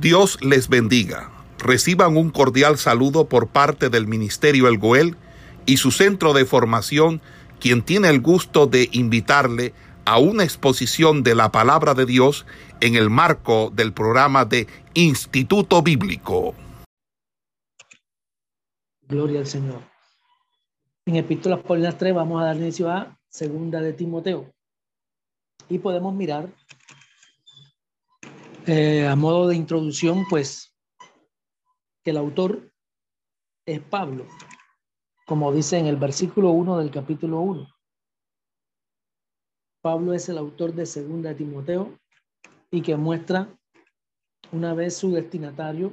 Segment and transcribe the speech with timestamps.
[0.00, 1.30] Dios les bendiga.
[1.58, 5.16] Reciban un cordial saludo por parte del Ministerio El Goel
[5.64, 7.22] y su centro de formación,
[7.60, 9.72] quien tiene el gusto de invitarle
[10.04, 12.44] a una exposición de la palabra de Dios
[12.80, 16.54] en el marco del programa de Instituto Bíblico.
[19.08, 19.80] Gloria al Señor.
[21.06, 24.52] En Epístolas Paulinas 3 vamos a dar inicio a Segunda de Timoteo.
[25.70, 26.50] Y podemos mirar
[28.66, 30.74] eh, a modo de introducción, pues,
[32.04, 32.72] que el autor
[33.64, 34.26] es Pablo,
[35.26, 37.68] como dice en el versículo 1 del capítulo 1.
[39.82, 41.96] Pablo es el autor de Segunda de Timoteo
[42.72, 43.48] y que muestra
[44.50, 45.92] una vez su destinatario,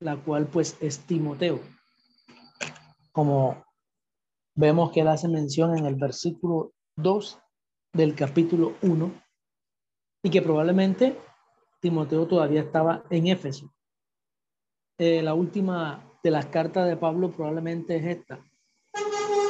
[0.00, 1.60] la cual pues es Timoteo.
[3.12, 3.64] Como
[4.54, 7.38] vemos que él hace mención en el versículo 2
[7.94, 9.10] del capítulo 1
[10.22, 11.18] y que probablemente
[11.80, 13.72] Timoteo todavía estaba en Éfeso.
[14.98, 18.42] Eh, la última de las cartas de Pablo probablemente es esta,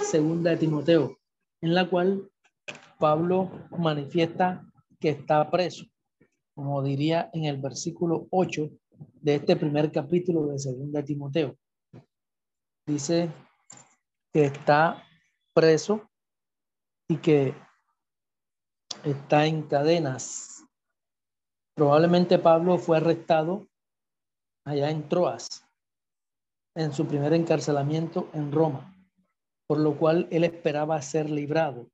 [0.02, 1.16] segunda de Timoteo,
[1.60, 2.30] en la cual
[2.98, 4.64] Pablo manifiesta
[4.98, 5.84] que está preso,
[6.54, 8.70] como diría en el versículo 8
[9.20, 11.56] de este primer capítulo de segunda de Timoteo.
[12.86, 13.30] Dice
[14.32, 15.02] que está
[15.52, 16.08] preso
[17.08, 17.54] y que
[19.04, 20.55] está en cadenas
[21.76, 23.68] Probablemente Pablo fue arrestado
[24.64, 25.62] allá en Troas,
[26.74, 28.96] en su primer encarcelamiento en Roma,
[29.66, 31.86] por lo cual él esperaba ser librado.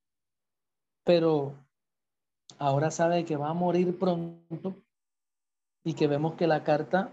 [1.05, 1.56] Pero
[2.60, 4.77] ahora sabe que va a morir pronto
[5.84, 7.12] y que vemos que la carta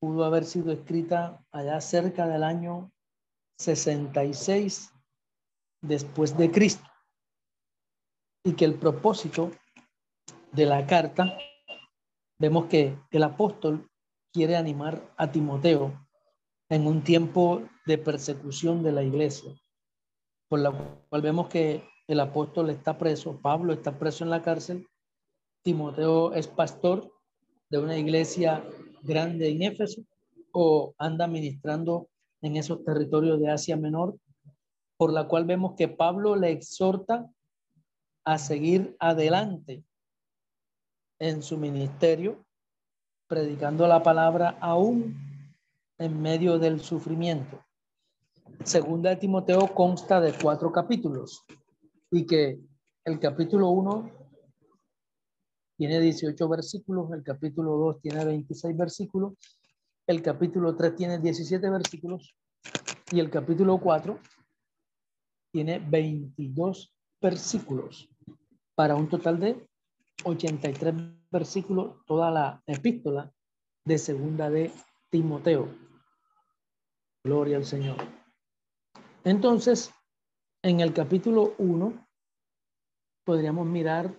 [0.00, 2.90] pudo haber sido escrita allá cerca del año
[3.60, 4.92] 66
[5.80, 6.90] después de Cristo
[8.42, 9.52] y que el propósito
[10.50, 11.38] de la carta
[12.38, 13.88] vemos que el apóstol
[14.32, 16.06] quiere animar a Timoteo
[16.68, 19.52] en un tiempo de persecución de la iglesia,
[20.48, 20.72] por la
[21.08, 24.86] cual vemos que el apóstol está preso, Pablo está preso en la cárcel,
[25.62, 27.10] Timoteo es pastor
[27.70, 28.62] de una iglesia
[29.02, 30.02] grande en Éfeso
[30.52, 32.08] o anda ministrando
[32.42, 34.18] en esos territorios de Asia Menor,
[34.96, 37.26] por la cual vemos que Pablo le exhorta
[38.24, 39.82] a seguir adelante
[41.18, 42.44] en su ministerio,
[43.26, 45.16] predicando la palabra aún
[45.98, 47.64] en medio del sufrimiento.
[48.64, 51.44] Segunda de Timoteo consta de cuatro capítulos
[52.10, 52.60] y que
[53.04, 54.10] el capítulo 1
[55.76, 59.34] tiene 18 versículos, el capítulo 2 tiene 26 versículos,
[60.06, 62.36] el capítulo 3 tiene 17 versículos
[63.10, 64.18] y el capítulo 4
[65.52, 68.08] tiene 22 versículos
[68.74, 69.66] para un total de
[70.22, 70.94] 83
[71.30, 73.32] versículos, toda la epístola
[73.84, 74.72] de segunda de
[75.10, 75.68] Timoteo.
[77.24, 77.96] Gloria al Señor.
[79.24, 79.92] Entonces,
[80.62, 82.06] en el capítulo 1
[83.24, 84.14] podríamos mirar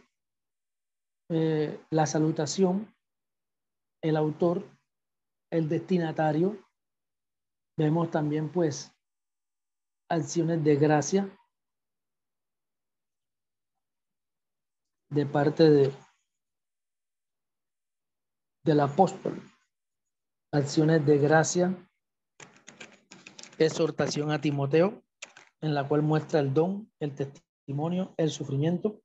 [1.29, 2.93] eh, la salutación,
[4.01, 4.63] el autor,
[5.51, 6.57] el destinatario.
[7.77, 8.91] Vemos también pues
[10.09, 11.29] acciones de gracia
[15.15, 15.93] de parte de,
[18.65, 19.41] del apóstol.
[20.51, 21.73] Acciones de gracia,
[23.57, 25.01] exhortación a Timoteo,
[25.61, 29.01] en la cual muestra el don, el testimonio, el sufrimiento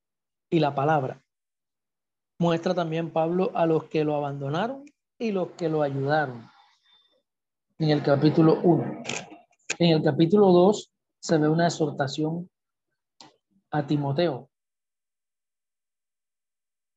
[0.50, 1.22] y la palabra.
[2.41, 4.84] Muestra también Pablo a los que lo abandonaron
[5.16, 6.50] y los que lo ayudaron.
[7.78, 9.03] En el capítulo 1.
[9.78, 12.50] En el capítulo 2 se ve una exhortación
[13.70, 14.50] a Timoteo,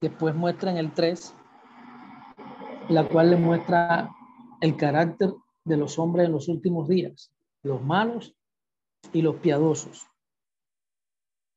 [0.03, 1.33] Después muestra en el 3,
[2.89, 4.13] la cual le muestra
[4.59, 5.33] el carácter
[5.63, 7.31] de los hombres en los últimos días,
[7.63, 8.35] los malos
[9.13, 10.05] y los piadosos.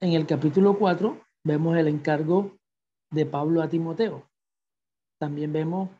[0.00, 2.56] En el capítulo 4 vemos el encargo
[3.10, 4.30] de Pablo a Timoteo.
[5.18, 5.90] También vemos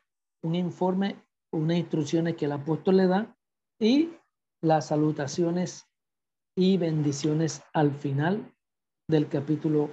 [0.45, 1.21] un informe,
[1.53, 3.37] unas instrucciones que el apóstol le da
[3.81, 4.13] y
[4.63, 5.89] las salutaciones
[6.55, 8.55] y bendiciones al final
[9.09, 9.91] del capítulo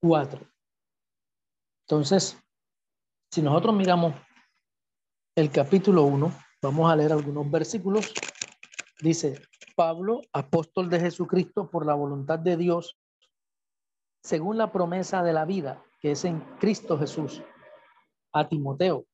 [0.00, 0.38] 4.
[1.90, 2.38] Entonces,
[3.32, 4.14] si nosotros miramos
[5.34, 6.30] el capítulo 1,
[6.60, 8.12] vamos a leer algunos versículos.
[9.00, 9.40] Dice,
[9.74, 12.98] Pablo, apóstol de Jesucristo por la voluntad de Dios,
[14.22, 17.42] según la promesa de la vida que es en Cristo Jesús,
[18.34, 19.06] a Timoteo,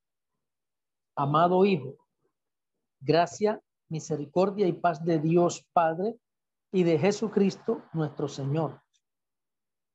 [1.14, 1.94] amado Hijo,
[2.98, 6.16] gracia, misericordia y paz de Dios Padre
[6.72, 8.82] y de Jesucristo nuestro Señor.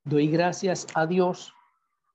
[0.06, 1.54] Doy gracias a Dios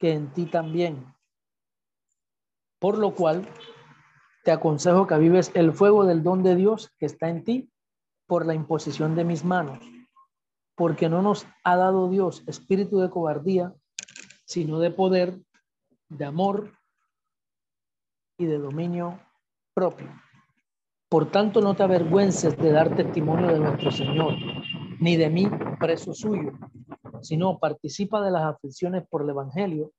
[0.00, 1.04] que en ti también.
[2.80, 3.46] Por lo cual
[4.42, 7.70] te aconsejo que vives el fuego del don de Dios que está en ti
[8.26, 9.78] por la imposición de mis manos,
[10.74, 13.74] porque no nos ha dado Dios espíritu de cobardía,
[14.46, 15.38] sino de poder,
[16.08, 16.72] de amor
[18.38, 19.20] y de dominio
[19.74, 20.08] propio.
[21.08, 24.34] Por tanto, no te avergüences de dar testimonio de nuestro Señor,
[25.00, 26.52] ni de mí, preso suyo,
[27.22, 29.92] sino participa de las aflicciones por el Evangelio,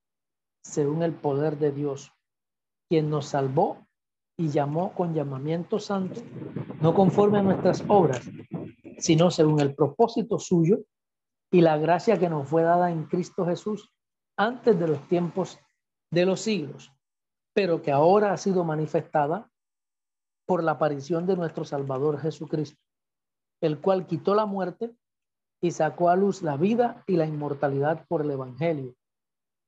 [0.63, 2.11] según el poder de Dios,
[2.89, 3.85] quien nos salvó
[4.37, 6.21] y llamó con llamamiento santo,
[6.81, 8.29] no conforme a nuestras obras,
[8.97, 10.79] sino según el propósito suyo
[11.51, 13.89] y la gracia que nos fue dada en Cristo Jesús
[14.37, 15.59] antes de los tiempos
[16.11, 16.91] de los siglos,
[17.53, 19.49] pero que ahora ha sido manifestada
[20.45, 22.81] por la aparición de nuestro Salvador Jesucristo,
[23.61, 24.95] el cual quitó la muerte
[25.61, 28.95] y sacó a luz la vida y la inmortalidad por el Evangelio,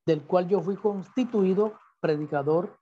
[0.06, 2.80] del cual yo fui constituido predicador,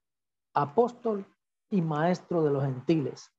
[0.54, 1.26] apóstol
[1.70, 3.32] y maestro de los gentiles,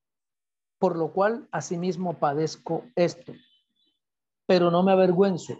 [0.78, 3.32] por lo cual asimismo padezco esto.
[4.46, 5.58] Pero no me avergüenzo,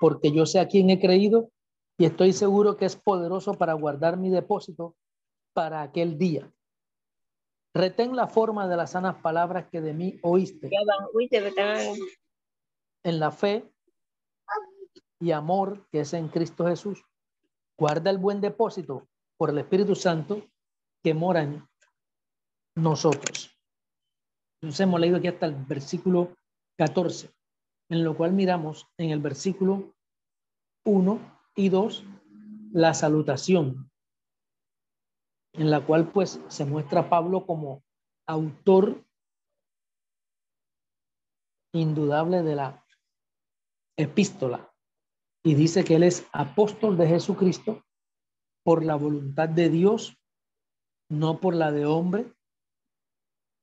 [0.00, 1.50] porque yo sé a quién he creído
[1.98, 4.96] y estoy seguro que es poderoso para guardar mi depósito
[5.52, 6.50] para aquel día.
[7.74, 10.70] Retén la forma de las sanas palabras que de mí oíste.
[13.02, 13.70] En la fe
[15.20, 17.04] y amor que es en Cristo Jesús.
[17.78, 20.42] Guarda el buen depósito por el Espíritu Santo
[21.02, 21.66] que mora en
[22.74, 23.56] nosotros.
[24.60, 26.34] Entonces hemos leído aquí hasta el versículo
[26.76, 27.30] 14,
[27.88, 29.94] en lo cual miramos en el versículo
[30.84, 32.04] 1 y 2
[32.72, 33.90] la salutación,
[35.54, 37.82] en la cual pues se muestra Pablo como
[38.26, 39.04] autor
[41.72, 42.84] indudable de la
[44.02, 44.72] epístola
[45.42, 47.84] y dice que él es apóstol de Jesucristo
[48.62, 50.16] por la voluntad de Dios,
[51.08, 52.32] no por la de hombre,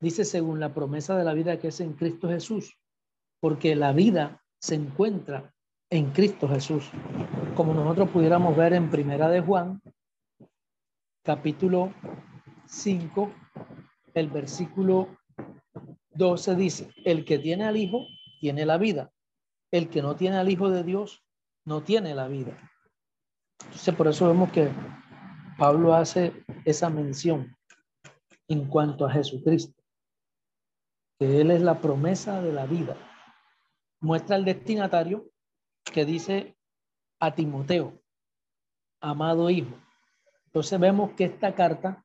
[0.00, 2.76] dice según la promesa de la vida que es en Cristo Jesús,
[3.40, 5.54] porque la vida se encuentra
[5.90, 6.90] en Cristo Jesús,
[7.54, 9.80] como nosotros pudiéramos ver en Primera de Juan,
[11.22, 11.92] capítulo
[12.66, 13.32] 5,
[14.14, 15.16] el versículo
[16.10, 18.06] 12 dice, el que tiene al Hijo
[18.40, 19.12] tiene la vida,
[19.70, 21.24] el que no tiene al Hijo de Dios
[21.64, 22.58] no tiene la vida.
[23.60, 24.70] Entonces, por eso vemos que
[25.58, 27.56] Pablo hace esa mención
[28.48, 29.78] en cuanto a Jesucristo
[31.18, 32.96] que Él es la promesa de la vida.
[34.00, 35.28] Muestra el destinatario
[35.84, 36.56] que dice
[37.20, 38.00] a Timoteo,
[39.00, 39.74] amado hijo.
[40.46, 42.04] Entonces vemos que esta carta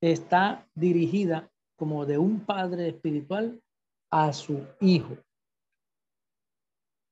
[0.00, 3.60] está dirigida como de un padre espiritual
[4.10, 5.16] a su hijo,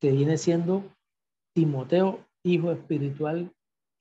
[0.01, 0.85] que viene siendo
[1.55, 3.53] Timoteo, hijo espiritual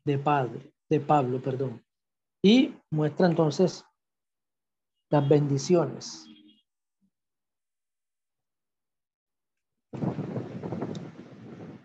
[0.06, 1.84] de padre, de Pablo, perdón.
[2.42, 3.86] Y muestra entonces
[5.10, 6.26] las bendiciones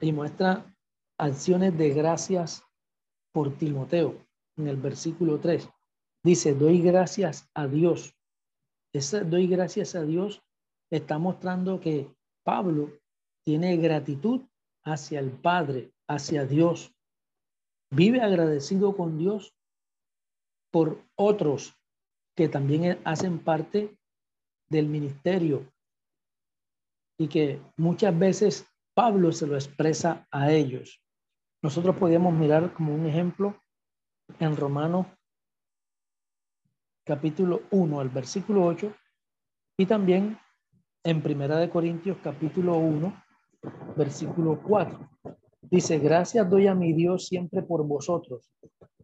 [0.00, 0.64] y muestra
[1.18, 2.62] acciones de gracias
[3.33, 4.25] por Timoteo
[4.56, 5.68] en el versículo 3.
[6.23, 8.14] Dice, doy gracias a Dios.
[8.92, 10.42] Ese doy gracias a Dios
[10.90, 12.92] está mostrando que Pablo
[13.45, 14.43] tiene gratitud
[14.85, 16.95] hacia el Padre, hacia Dios.
[17.91, 19.55] Vive agradecido con Dios
[20.71, 21.75] por otros
[22.35, 23.97] que también hacen parte
[24.69, 25.71] del ministerio
[27.19, 31.01] y que muchas veces Pablo se lo expresa a ellos.
[31.63, 33.57] Nosotros podemos mirar como un ejemplo
[34.41, 35.07] en Romanos
[37.05, 38.93] capítulo 1, el versículo 8,
[39.79, 40.39] y también
[41.05, 43.24] en Primera de Corintios capítulo 1,
[43.97, 45.11] versículo 4.
[45.62, 48.50] Dice, gracias doy a mi Dios siempre por vosotros,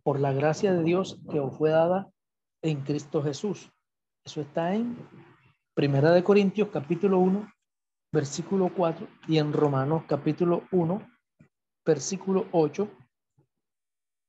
[0.03, 2.11] por la gracia de Dios que os fue dada
[2.63, 3.71] en Cristo Jesús.
[4.25, 4.97] Eso está en
[5.75, 7.49] Primera de Corintios capítulo 1,
[8.13, 11.01] versículo 4, y en Romanos capítulo 1,
[11.87, 12.89] versículo 8,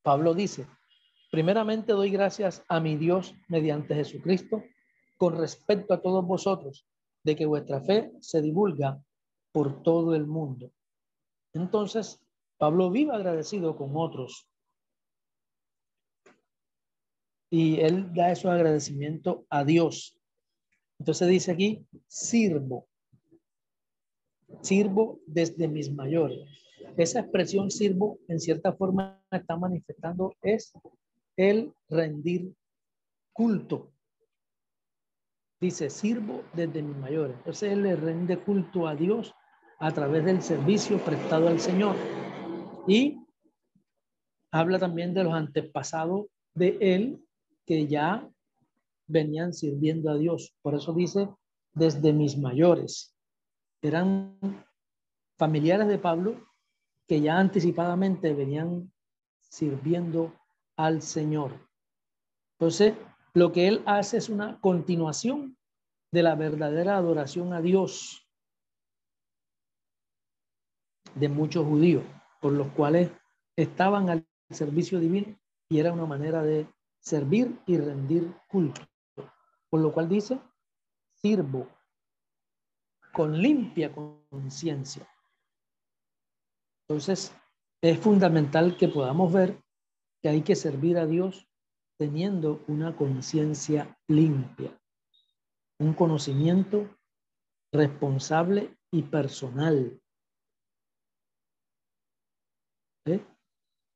[0.03, 0.65] Pablo dice,
[1.31, 4.63] primeramente doy gracias a mi Dios mediante Jesucristo
[5.17, 6.87] con respecto a todos vosotros,
[7.23, 8.99] de que vuestra fe se divulga
[9.51, 10.71] por todo el mundo.
[11.53, 12.21] Entonces,
[12.57, 14.47] Pablo vive agradecido con otros.
[17.51, 20.17] y él da esos agradecimientos a Dios.
[20.97, 22.87] Entonces dice aquí, sirvo.
[24.61, 26.39] Sirvo desde mis mayores.
[26.97, 30.73] Esa expresión sirvo en cierta forma está manifestando es
[31.35, 32.53] el rendir
[33.33, 33.91] culto.
[35.59, 37.35] Dice, sirvo desde mis mayores.
[37.37, 39.33] Entonces él le rinde culto a Dios
[39.81, 41.95] a través del servicio prestado al Señor.
[42.87, 43.17] Y
[44.51, 47.25] habla también de los antepasados de él
[47.65, 48.29] que ya
[49.07, 50.53] venían sirviendo a Dios.
[50.61, 51.29] Por eso dice,
[51.73, 53.15] desde mis mayores.
[53.81, 54.37] Eran
[55.39, 56.35] familiares de Pablo
[57.07, 58.93] que ya anticipadamente venían
[59.41, 60.31] sirviendo
[60.77, 61.53] al Señor.
[62.59, 62.93] Entonces,
[63.33, 65.57] lo que él hace es una continuación
[66.11, 68.27] de la verdadera adoración a Dios
[71.15, 72.03] de muchos judíos,
[72.41, 73.11] por los cuales
[73.55, 75.37] estaban al servicio divino
[75.69, 76.67] y era una manera de
[76.99, 78.81] servir y rendir culto.
[79.69, 80.39] Por lo cual dice,
[81.21, 81.67] sirvo
[83.13, 85.07] con limpia conciencia.
[86.87, 87.33] Entonces,
[87.81, 89.61] es fundamental que podamos ver
[90.21, 91.47] que hay que servir a Dios
[91.97, 94.77] teniendo una conciencia limpia,
[95.79, 96.89] un conocimiento
[97.71, 100.01] responsable y personal.
[103.05, 103.25] ¿Eh?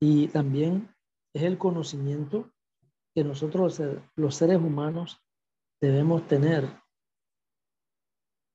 [0.02, 0.94] Y también
[1.34, 2.52] es el conocimiento
[3.16, 3.82] que nosotros
[4.16, 5.22] los seres humanos
[5.82, 6.70] debemos tener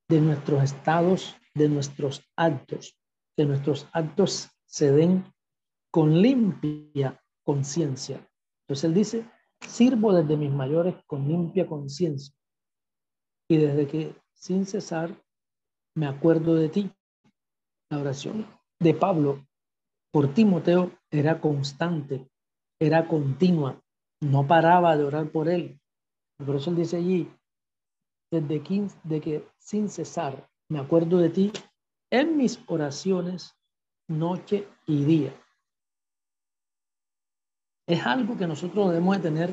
[0.08, 2.98] de nuestros estados, de nuestros actos,
[3.36, 5.24] que nuestros actos se den
[5.90, 8.16] con limpia conciencia.
[8.64, 9.30] Entonces él dice,
[9.60, 12.34] sirvo desde mis mayores con limpia conciencia
[13.48, 15.20] y desde que sin cesar
[15.96, 16.92] me acuerdo de ti.
[17.90, 18.46] La oración
[18.78, 19.44] de Pablo
[20.12, 22.28] por Timoteo era constante,
[22.78, 23.82] era continua,
[24.20, 25.80] no paraba de orar por él.
[26.44, 27.30] Por eso él dice allí,
[28.30, 31.52] desde que, de que sin cesar me acuerdo de ti
[32.10, 33.56] en mis oraciones
[34.08, 35.34] noche y día.
[37.86, 39.52] Es algo que nosotros debemos tener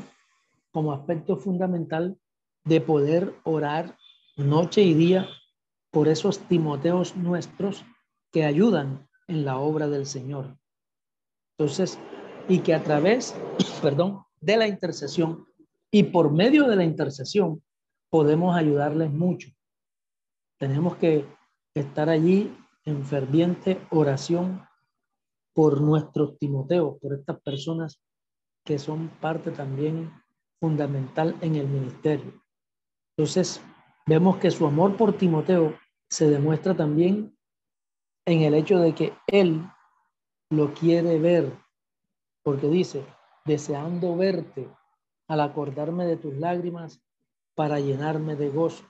[0.72, 2.20] como aspecto fundamental
[2.66, 3.98] de poder orar
[4.36, 5.28] noche y día
[5.92, 7.84] por esos Timoteos nuestros
[8.32, 10.58] que ayudan en la obra del Señor.
[11.58, 12.00] Entonces,
[12.48, 13.36] y que a través,
[13.82, 15.48] perdón, de la intercesión
[15.92, 17.64] y por medio de la intercesión
[18.10, 19.50] podemos ayudarles mucho.
[20.60, 21.26] Tenemos que
[21.74, 24.66] estar allí en ferviente oración
[25.54, 28.00] por nuestros Timoteos, por estas personas
[28.64, 30.12] que son parte también
[30.60, 32.34] fundamental en el ministerio.
[33.16, 33.62] Entonces,
[34.06, 35.76] vemos que su amor por Timoteo
[36.10, 37.36] se demuestra también
[38.26, 39.64] en el hecho de que él
[40.50, 41.52] lo quiere ver,
[42.44, 43.06] porque dice,
[43.46, 44.70] deseando verte
[45.28, 47.02] al acordarme de tus lágrimas
[47.56, 48.86] para llenarme de gozo.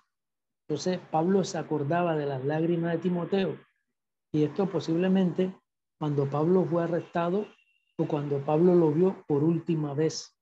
[0.68, 3.58] Entonces, Pablo se acordaba de las lágrimas de Timoteo
[4.32, 5.56] y esto posiblemente
[5.98, 7.48] cuando Pablo fue arrestado
[7.98, 10.38] o cuando Pablo lo vio por última vez.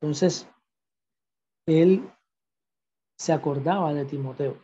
[0.00, 0.48] Entonces,
[1.66, 2.10] él
[3.16, 4.58] se acordaba de Timoteo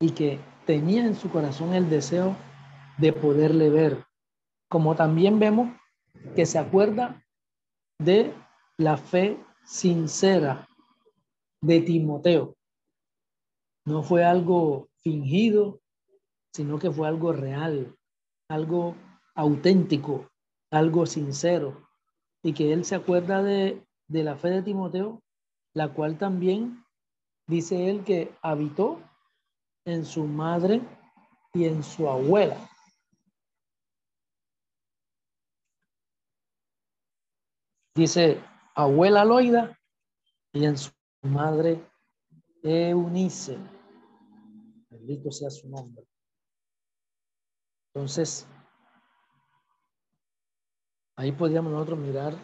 [0.00, 2.36] y que tenía en su corazón el deseo
[2.98, 4.04] de poderle ver,
[4.68, 5.70] como también vemos
[6.34, 7.22] que se acuerda
[7.98, 8.34] de
[8.78, 10.68] la fe sincera
[11.60, 12.56] de Timoteo.
[13.84, 15.80] No fue algo fingido,
[16.52, 17.94] sino que fue algo real,
[18.48, 18.96] algo
[19.34, 20.28] auténtico,
[20.70, 21.86] algo sincero.
[22.42, 25.22] Y que él se acuerda de, de la fe de Timoteo,
[25.74, 26.84] la cual también
[27.46, 29.00] dice él que habitó
[29.84, 30.80] en su madre
[31.54, 32.56] y en su abuela.
[37.96, 39.74] Dice abuela Loida
[40.52, 41.82] y en su madre
[42.62, 43.56] Eunice.
[44.90, 46.04] Bendito sea su nombre.
[47.94, 48.46] Entonces,
[51.16, 52.34] ahí podríamos nosotros mirar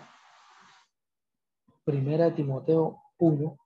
[1.85, 3.59] Primera Timoteo 1,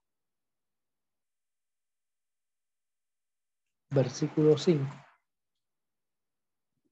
[3.90, 4.85] versículo 5.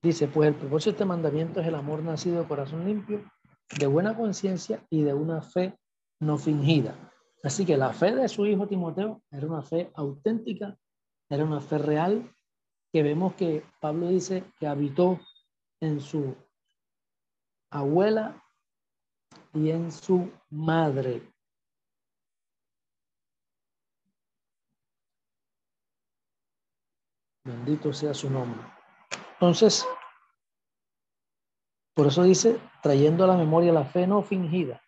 [0.03, 3.29] Dice, pues el propósito de este mandamiento es el amor nacido de corazón limpio
[3.79, 5.79] de buena conciencia y de una fe
[6.21, 6.95] no fingida.
[7.43, 10.79] Así que la fe de su hijo Timoteo era una fe auténtica,
[11.29, 12.35] era una fe real,
[12.93, 15.21] que vemos que Pablo dice que habitó
[15.81, 16.35] en su
[17.71, 18.43] abuela
[19.53, 21.23] y en su madre.
[27.45, 28.61] Bendito sea su nombre.
[29.33, 29.85] Entonces,
[31.95, 34.83] por eso dice, trayendo a la memoria la fe no fingida,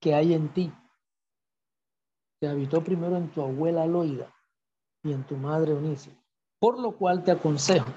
[0.00, 0.72] que hay en ti,
[2.40, 4.32] que habitó primero en tu abuela Loida
[5.02, 6.16] y en tu madre Eunice.
[6.58, 7.92] Por lo cual te aconsejo,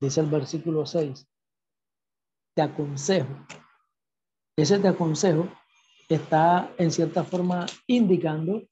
[0.00, 1.26] dice el versículo 6,
[2.54, 3.34] te aconsejo.
[4.56, 5.48] Ese te aconsejo
[6.08, 8.62] está en cierta forma indicando,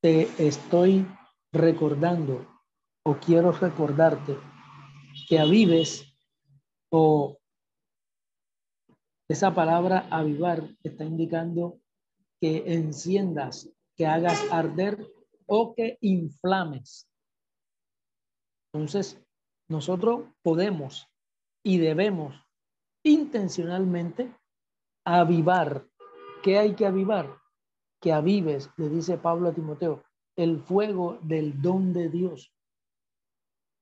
[0.00, 1.06] te estoy
[1.52, 2.46] recordando
[3.04, 4.38] o quiero recordarte
[5.28, 6.16] que avives
[6.90, 7.38] o
[9.32, 11.80] esa palabra avivar está indicando
[12.38, 15.06] que enciendas, que hagas arder
[15.46, 17.08] o que inflames.
[18.74, 19.18] Entonces,
[19.68, 21.08] nosotros podemos
[21.62, 22.34] y debemos
[23.02, 24.36] intencionalmente
[25.02, 25.86] avivar.
[26.42, 27.38] ¿Qué hay que avivar?
[28.02, 30.04] Que avives, le dice Pablo a Timoteo,
[30.36, 32.52] el fuego del don de Dios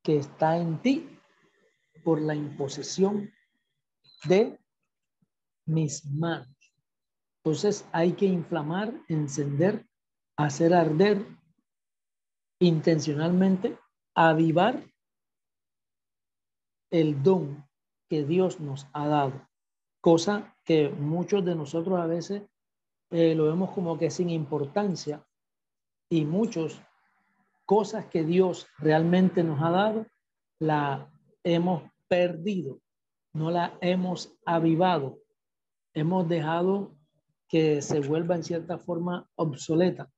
[0.05, 1.09] que está en ti
[2.05, 3.33] por la imposición
[4.25, 4.60] de
[5.71, 6.49] mis manos.
[7.43, 9.87] Entonces hay que inflamar, encender,
[10.37, 11.27] hacer arder
[12.61, 13.79] intencionalmente,
[14.15, 14.85] avivar
[16.91, 17.67] el don
[18.09, 19.49] que Dios nos ha dado,
[20.01, 22.43] cosa que muchos de nosotros a veces
[23.11, 25.25] eh, lo vemos como que sin importancia
[26.11, 26.83] y muchos
[27.65, 30.07] cosas que Dios realmente nos ha dado,
[30.59, 31.11] la
[31.45, 32.81] hemos perdido,
[33.33, 35.19] no la hemos avivado,
[35.95, 36.97] hemos dejado
[37.49, 40.11] que se vuelva en cierta forma obsoleta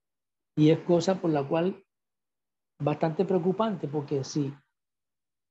[0.56, 1.82] y es cosa por la cual
[2.78, 4.52] bastante preocupante porque si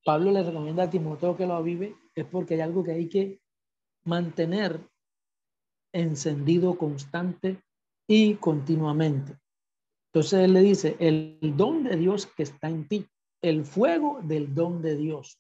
[0.04, 3.42] Pablo le recomienda a Timoteo que lo avive es porque hay algo que hay que
[4.04, 4.80] mantener
[5.94, 7.62] encendido constante
[8.08, 9.38] y continuamente.
[10.08, 13.08] Entonces él le dice, el don de Dios que está en ti,
[13.42, 15.40] el fuego del don de Dios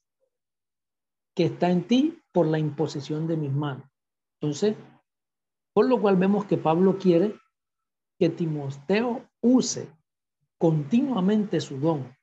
[1.36, 3.91] que está en ti por la imposición de mis manos.
[4.42, 4.76] Entonces,
[5.74, 7.36] por lo cual vemos que Pablo quiere
[8.18, 9.88] que Timoteo use
[10.58, 12.16] continuamente su don,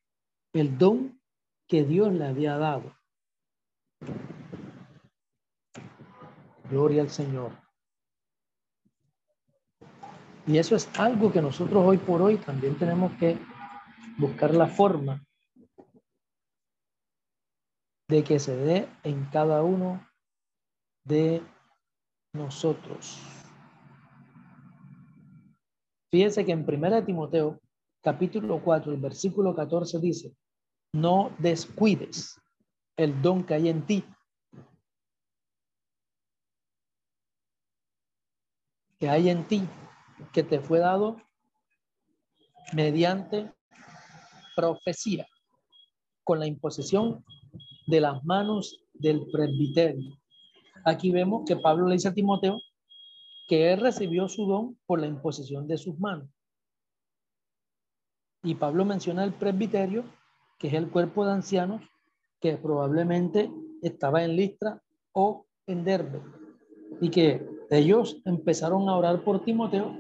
[0.53, 1.21] el don
[1.69, 2.93] que Dios le había dado.
[6.69, 7.53] Gloria al Señor.
[10.47, 13.39] Y eso es algo que nosotros hoy por hoy también tenemos que
[14.19, 15.25] buscar la forma
[18.09, 20.05] de que se dé en cada uno
[21.05, 21.43] de
[22.33, 23.19] nosotros.
[26.11, 27.61] Fíjense que en 1 Timoteo,
[28.03, 30.35] capítulo 4, el versículo 14 dice,
[30.93, 32.41] no descuides
[32.97, 34.05] el don que hay en ti.
[38.99, 39.63] Que hay en ti,
[40.33, 41.17] que te fue dado
[42.73, 43.53] mediante
[44.57, 45.27] profecía,
[46.25, 47.25] con la imposición
[47.87, 50.19] de las manos del presbiterio.
[50.89, 52.59] Aquí vemos que Pablo le dice a Timoteo
[53.47, 56.31] que él recibió su don por la imposición de sus manos.
[58.43, 60.05] Y Pablo menciona el presbiterio,
[60.59, 61.83] que es el cuerpo de ancianos
[62.41, 63.51] que probablemente
[63.83, 66.23] estaba en Listra o en Derbe,
[67.03, 69.95] y que ellos empezaron a orar por Timoteo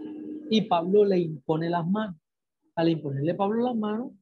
[0.48, 2.16] y Pablo le impone las manos.
[2.76, 4.12] Al imponerle Pablo las manos,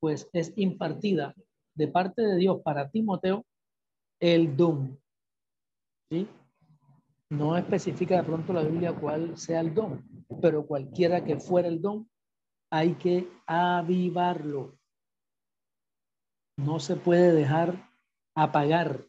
[0.00, 1.34] pues es impartida
[1.74, 3.44] de parte de Dios para Timoteo
[4.20, 4.98] el don.
[6.10, 6.28] ¿Sí?
[7.30, 10.02] No especifica de pronto la Biblia cuál sea el don,
[10.40, 12.08] pero cualquiera que fuera el don,
[12.70, 14.78] hay que avivarlo.
[16.56, 17.90] No se puede dejar
[18.34, 19.04] apagar.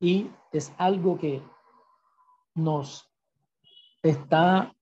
[0.00, 1.42] Y es algo que
[2.54, 3.08] nos
[4.02, 4.74] está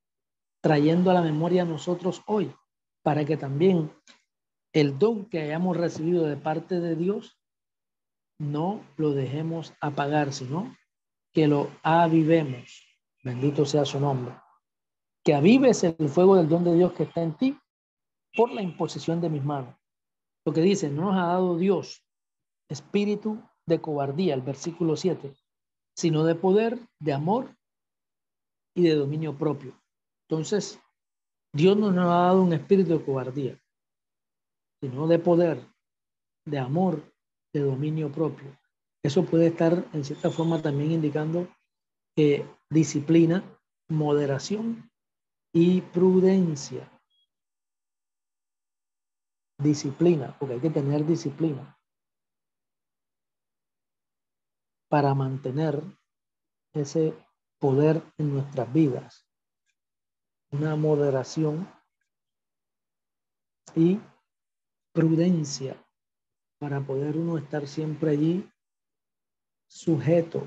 [0.63, 2.55] trayendo a la memoria a nosotros hoy,
[3.03, 3.93] para que también
[4.73, 7.39] el don que hayamos recibido de parte de Dios
[8.39, 10.77] no lo dejemos apagar, sino
[11.33, 12.83] que lo avivemos.
[13.23, 14.35] Bendito sea su nombre.
[15.25, 17.59] Que avives el fuego del don de Dios que está en ti
[18.37, 19.75] por la imposición de mis manos.
[20.45, 22.05] Lo que dice, no nos ha dado Dios
[22.69, 25.35] espíritu de cobardía, el versículo 7,
[25.97, 27.57] sino de poder, de amor
[28.75, 29.81] y de dominio propio.
[30.29, 30.81] Entonces,
[31.53, 33.61] Dios no nos ha dado un espíritu de cobardía,
[34.83, 35.67] sino de poder,
[36.45, 37.14] de amor,
[37.55, 38.59] de dominio propio.
[39.03, 41.49] Eso puede estar en cierta forma también indicando
[42.17, 43.45] que disciplina,
[43.89, 44.91] moderación
[45.53, 46.91] y prudencia.
[49.59, 51.79] Disciplina, porque hay que tener disciplina
[54.89, 55.81] para mantener
[56.73, 57.15] ese
[57.61, 59.27] poder en nuestras vidas.
[60.51, 61.69] Una moderación
[63.77, 64.01] y
[64.93, 65.84] prudencia
[66.59, 68.51] para poder uno estar siempre allí
[69.69, 70.47] sujeto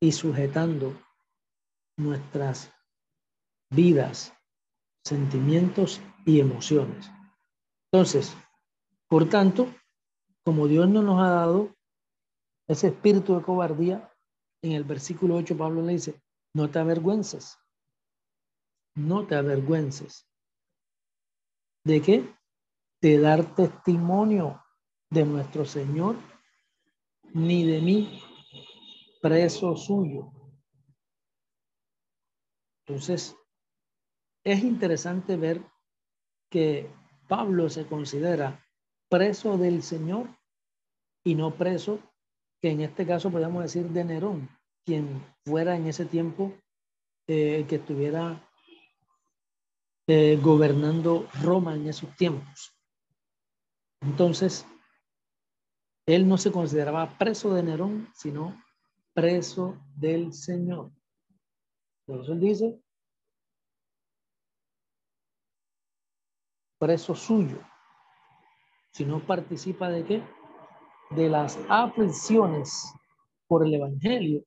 [0.00, 0.94] y sujetando
[1.98, 2.72] nuestras
[3.70, 4.32] vidas,
[5.04, 7.10] sentimientos y emociones.
[7.92, 8.36] Entonces,
[9.08, 9.66] por tanto,
[10.44, 11.74] como Dios no nos ha dado
[12.68, 14.10] ese espíritu de cobardía,
[14.62, 16.22] en el versículo 8 Pablo le dice,
[16.54, 17.58] no te avergüences,
[18.96, 20.26] no te avergüences.
[21.84, 22.34] ¿De qué?
[23.00, 24.61] De dar testimonio
[25.12, 26.16] de nuestro Señor,
[27.34, 28.22] ni de mí,
[29.20, 30.32] preso suyo.
[32.86, 33.36] Entonces,
[34.42, 35.62] es interesante ver
[36.50, 36.90] que
[37.28, 38.64] Pablo se considera
[39.10, 40.28] preso del Señor
[41.24, 42.00] y no preso,
[42.62, 44.48] que en este caso podemos decir de Nerón,
[44.84, 46.54] quien fuera en ese tiempo
[47.28, 48.48] eh, que estuviera
[50.06, 52.72] eh, gobernando Roma en esos tiempos.
[54.00, 54.66] Entonces,
[56.06, 58.60] él no se consideraba preso de Nerón, sino
[59.12, 60.90] preso del Señor.
[62.06, 62.80] Por eso él dice,
[66.78, 67.60] preso suyo,
[68.90, 70.22] si no participa de qué?
[71.10, 72.92] De las aflicciones
[73.46, 74.44] por el Evangelio,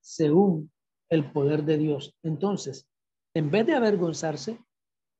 [0.00, 0.70] según
[1.08, 2.14] el poder de Dios.
[2.22, 2.88] Entonces,
[3.34, 4.58] en vez de avergonzarse,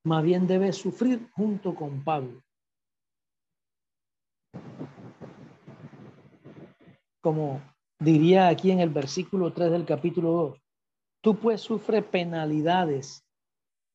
[0.04, 2.42] más bien debe sufrir junto con Pablo.
[7.26, 7.60] Como
[7.98, 10.62] diría aquí en el versículo 3 del capítulo 2,
[11.20, 13.26] tú pues sufre penalidades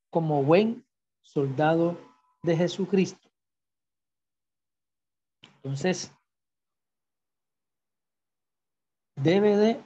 [0.09, 0.85] como buen
[1.21, 1.97] soldado
[2.43, 3.29] de Jesucristo.
[5.55, 6.13] Entonces,
[9.15, 9.81] debe de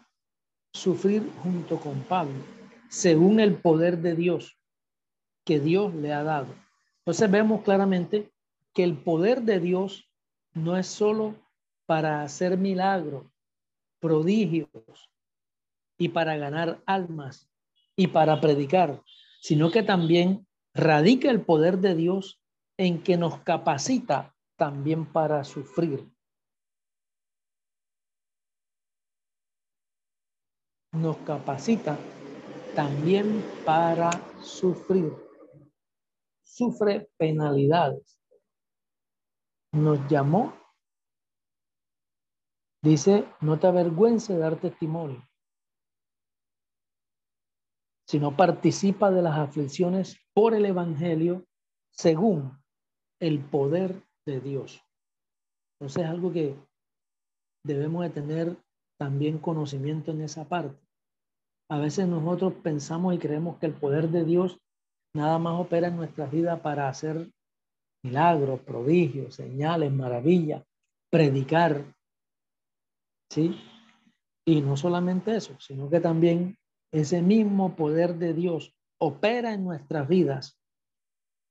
[0.74, 2.42] sufrir junto con Pablo,
[2.90, 4.58] según el poder de Dios
[5.46, 6.52] que Dios le ha dado.
[7.02, 8.34] Entonces vemos claramente
[8.74, 10.10] que el poder de Dios
[10.56, 11.36] no es solo
[11.86, 13.28] para hacer milagros,
[14.00, 15.10] prodigios
[15.98, 17.50] y para ganar almas
[17.96, 19.02] y para predicar,
[19.42, 22.42] sino que también radica el poder de Dios
[22.78, 26.10] en que nos capacita también para sufrir.
[30.92, 31.98] Nos capacita
[32.76, 35.14] también para sufrir.
[36.44, 38.20] Sufre penalidades.
[39.74, 40.54] Nos llamó,
[42.86, 45.28] dice, no te avergüences de dar testimonio,
[48.08, 51.46] sino participa de las aflicciones por el Evangelio
[51.92, 52.58] según
[53.20, 54.82] el poder de Dios.
[55.80, 56.56] Entonces es algo que
[57.66, 58.58] debemos de tener
[58.98, 60.80] también conocimiento en esa parte.
[61.70, 64.60] A veces nosotros pensamos y creemos que el poder de Dios
[65.16, 67.32] nada más opera en nuestra vida para hacer
[68.04, 70.64] milagros, prodigios, señales, maravillas,
[71.10, 71.84] predicar.
[73.30, 73.60] ¿Sí?
[74.46, 76.58] Y no solamente eso, sino que también
[76.92, 80.60] ese mismo poder de Dios opera en nuestras vidas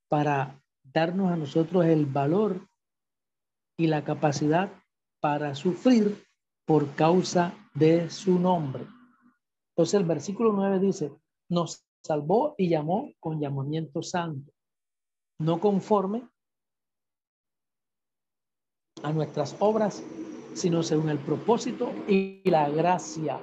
[0.09, 2.69] para darnos a nosotros el valor
[3.77, 4.73] y la capacidad
[5.21, 6.25] para sufrir
[6.67, 8.87] por causa de su nombre.
[9.71, 11.13] Entonces el versículo 9 dice,
[11.49, 14.53] nos salvó y llamó con llamamiento santo,
[15.41, 16.29] no conforme
[19.03, 20.03] a nuestras obras,
[20.55, 23.41] sino según el propósito y la gracia.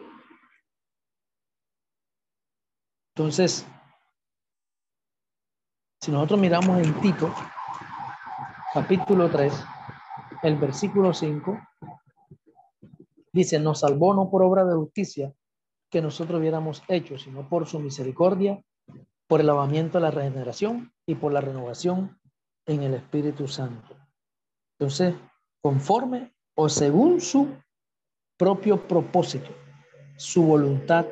[3.16, 3.66] Entonces,
[6.02, 7.32] si nosotros miramos en Tito,
[8.74, 9.54] capítulo 3,
[10.44, 11.60] el versículo 5,
[13.34, 15.34] dice, nos salvó no por obra de justicia
[15.90, 18.64] que nosotros hubiéramos hecho, sino por su misericordia,
[19.28, 22.20] por el lavamiento de la regeneración y por la renovación
[22.66, 23.98] en el Espíritu Santo.
[24.80, 25.16] Entonces,
[25.62, 27.58] conforme o según su
[28.38, 29.50] propio propósito,
[30.18, 31.06] su voluntad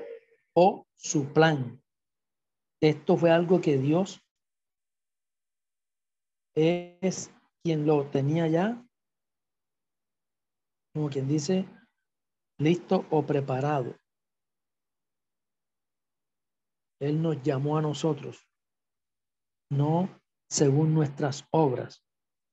[0.53, 1.81] o su plan.
[2.81, 4.21] Esto fue algo que Dios
[6.55, 7.31] es
[7.63, 8.85] quien lo tenía ya,
[10.93, 11.67] como quien dice,
[12.57, 13.95] listo o preparado.
[16.99, 18.45] Él nos llamó a nosotros,
[19.71, 20.09] no
[20.49, 22.03] según nuestras obras,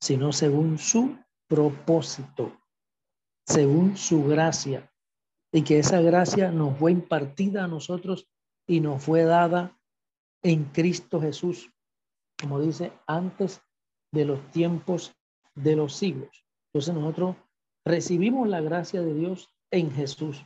[0.01, 1.18] sino según su
[1.49, 2.57] propósito,
[3.47, 4.91] según su gracia,
[5.53, 8.29] y que esa gracia nos fue impartida a nosotros
[8.67, 9.79] y nos fue dada
[10.43, 11.73] en Cristo Jesús,
[12.39, 13.63] como dice, antes
[14.13, 15.15] de los tiempos
[15.55, 16.45] de los siglos.
[16.67, 17.37] Entonces nosotros
[17.85, 20.45] recibimos la gracia de Dios en Jesús.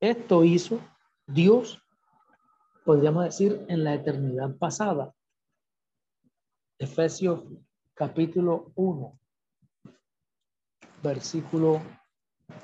[0.00, 0.80] Esto hizo
[1.26, 1.82] Dios,
[2.84, 5.14] podríamos decir, en la eternidad pasada.
[6.78, 7.42] Efesios
[7.94, 9.18] capítulo 1,
[11.02, 11.80] versículo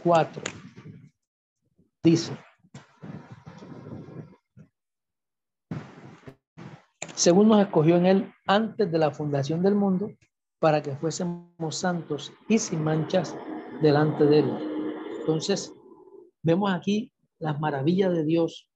[0.02, 0.42] 4.
[2.02, 2.36] Dice,
[7.14, 10.10] según nos escogió en él antes de la fundación del mundo,
[10.58, 13.36] para que fuésemos santos y sin manchas
[13.82, 14.50] delante de él.
[15.20, 15.74] Entonces,
[16.42, 18.68] vemos aquí las maravillas de Dios,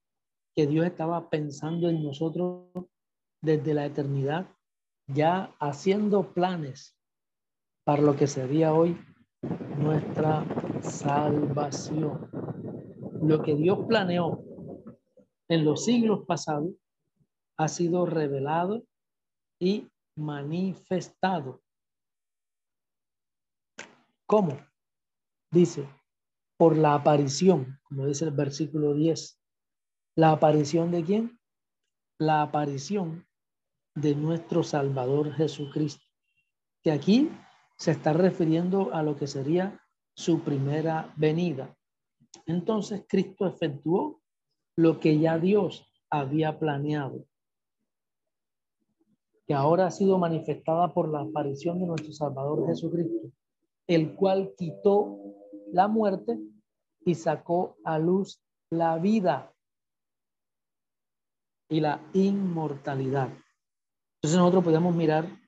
[0.55, 2.69] que Dios estaba pensando en nosotros
[3.43, 4.49] desde la eternidad,
[5.07, 6.97] ya haciendo planes
[7.85, 8.99] para lo que sería hoy
[9.79, 10.45] nuestra
[10.83, 12.31] salvación.
[13.23, 14.43] Lo que Dios planeó
[15.49, 16.71] en los siglos pasados
[17.57, 18.85] ha sido revelado
[19.61, 21.63] y manifestado.
[24.27, 24.59] ¿Cómo?
[25.51, 25.89] Dice,
[26.57, 29.41] por la aparición, como dice el versículo 10.
[30.17, 31.41] ¿La aparición de quién?
[32.19, 33.27] La aparición
[33.95, 36.05] de nuestro Salvador Jesucristo,
[36.83, 37.31] que aquí
[37.85, 39.79] se está refiriendo a lo que sería
[40.17, 41.77] su primera venida.
[42.47, 44.23] Entonces Cristo efectuó
[44.75, 47.27] lo que ya Dios había planeado,
[49.47, 53.31] que ahora ha sido manifestada por la aparición de nuestro Salvador Jesucristo,
[53.87, 55.19] el cual quitó
[55.71, 56.39] la muerte
[57.05, 59.53] y sacó a luz la vida
[61.69, 63.29] y la inmortalidad.
[64.23, 65.44] Entonces nosotros podemos mirar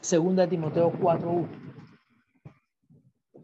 [0.00, 1.48] segunda Timoteo 4:1.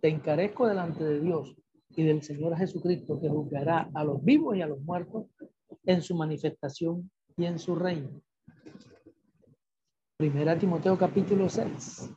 [0.01, 1.55] Te encarezco delante de Dios
[1.91, 5.27] y del Señor Jesucristo que juzgará a los vivos y a los muertos
[5.85, 8.21] en su manifestación y en su reino.
[10.17, 12.11] Primera Timoteo capítulo 6.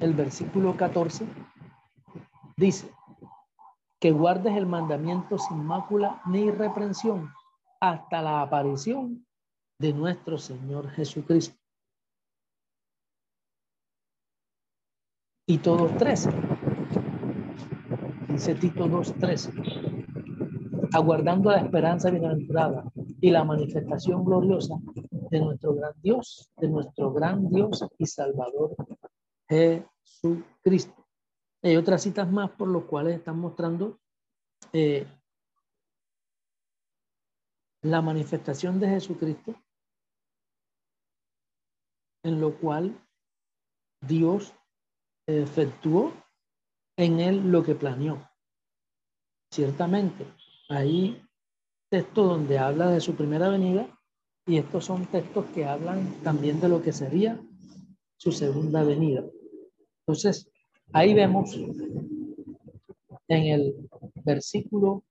[0.00, 1.26] El versículo 14
[2.56, 2.90] dice
[4.00, 7.30] que guardes el mandamiento sin mácula ni reprensión
[7.80, 9.26] hasta la aparición
[9.78, 11.63] de nuestro Señor Jesucristo.
[15.46, 16.26] Todos tres
[18.28, 24.76] dice Tito 2.13, aguardando la esperanza bienaventurada y la manifestación gloriosa
[25.30, 28.74] de nuestro gran Dios, de nuestro gran Dios y Salvador
[29.46, 31.06] Jesucristo.
[31.62, 34.00] Hay otras citas más por los cuales están mostrando
[34.72, 35.06] eh,
[37.82, 39.54] la manifestación de Jesucristo,
[42.22, 42.98] en lo cual
[44.00, 44.54] Dios
[45.26, 46.12] efectuó
[46.96, 48.28] en él lo que planeó.
[49.50, 50.26] Ciertamente,
[50.68, 51.22] hay
[51.90, 53.88] textos donde habla de su primera venida
[54.46, 57.40] y estos son textos que hablan también de lo que sería
[58.16, 59.24] su segunda venida.
[60.00, 60.50] Entonces,
[60.92, 61.54] ahí vemos
[63.28, 63.88] en el
[64.24, 65.04] versículo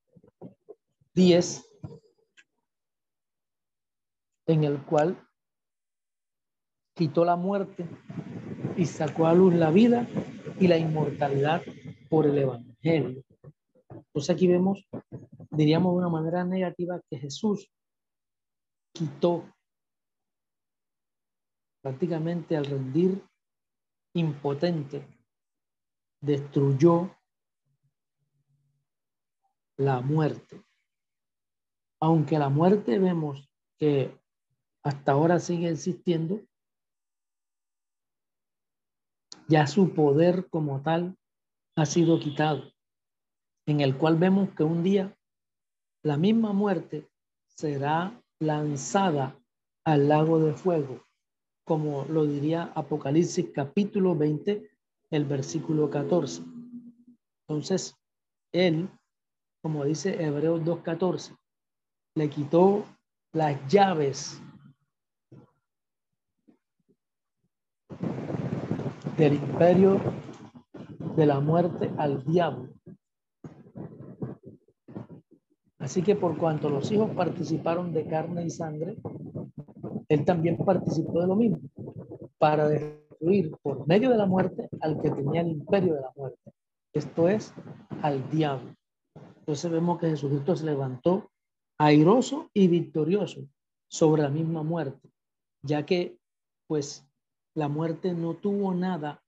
[1.14, 1.66] 10,
[4.48, 5.18] en el cual
[6.94, 7.86] quitó la muerte
[8.78, 10.08] y sacó a luz la vida
[10.60, 11.62] y la inmortalidad
[12.10, 13.24] por el Evangelio.
[13.90, 14.88] Entonces aquí vemos,
[15.50, 17.72] diríamos de una manera negativa, que Jesús
[18.94, 19.46] quitó
[21.82, 23.24] prácticamente al rendir
[24.14, 25.06] impotente,
[26.22, 27.16] destruyó
[29.78, 30.64] la muerte.
[32.00, 34.18] Aunque la muerte vemos que
[34.84, 36.42] hasta ahora sigue existiendo,
[39.48, 41.18] ya su poder como tal
[41.76, 42.72] ha sido quitado,
[43.66, 45.18] en el cual vemos que un día
[46.04, 47.10] la misma muerte
[47.48, 49.40] será lanzada
[49.86, 51.04] al lago de fuego,
[51.66, 54.70] como lo diría Apocalipsis capítulo 20,
[55.12, 56.44] el versículo 14.
[57.48, 57.96] Entonces,
[58.52, 58.90] él,
[59.62, 61.38] como dice Hebreos 2.14,
[62.16, 62.86] le quitó
[63.34, 64.42] las llaves
[69.18, 70.00] del imperio
[71.16, 72.70] de la muerte al diablo.
[75.80, 78.98] Así que por cuanto los hijos participaron de carne y sangre,
[80.08, 81.60] él también participó de lo mismo,
[82.38, 86.52] para destruir por medio de la muerte al que tenía el imperio de la muerte.
[86.94, 87.54] Esto es,
[88.02, 88.74] al diablo.
[89.40, 91.30] Entonces vemos que Jesucristo se levantó
[91.78, 93.42] airoso y victorioso
[93.90, 95.10] sobre la misma muerte,
[95.64, 96.18] ya que
[96.68, 97.06] pues
[97.56, 99.24] la muerte no tuvo nada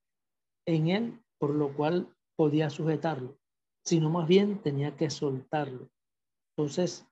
[0.66, 3.38] en él por lo cual podía sujetarlo,
[3.84, 5.90] sino más bien tenía que soltarlo.
[6.58, 7.08] Entonces,